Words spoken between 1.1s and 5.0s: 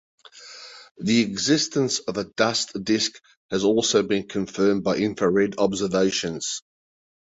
existence of a dust disk has also been confirmed by